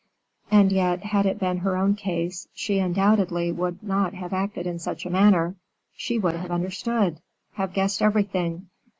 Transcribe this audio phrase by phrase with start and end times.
[0.49, 4.79] And yet, had it been her own case, she undoubtedly would not have acted in
[4.79, 5.53] such a manner;
[5.95, 7.19] she would have understood
[7.53, 8.67] have guessed everything.